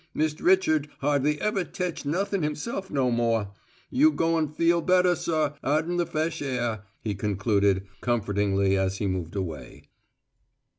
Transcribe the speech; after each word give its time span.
Mist' 0.15 0.41
Richard 0.41 0.89
hardly 1.01 1.39
ever 1.39 1.63
tech 1.63 2.05
nothin' 2.05 2.41
himself 2.41 2.89
no 2.89 3.11
more. 3.11 3.53
You 3.91 4.09
goin' 4.09 4.47
feel 4.47 4.81
better, 4.81 5.13
suh, 5.15 5.53
out 5.63 5.85
in 5.85 5.97
the 5.97 6.07
f'esh 6.07 6.41
air," 6.41 6.85
he 7.03 7.13
concluded, 7.13 7.85
comfortingly 8.01 8.75
as 8.75 8.97
he 8.97 9.05
moved 9.05 9.35
away. 9.35 9.89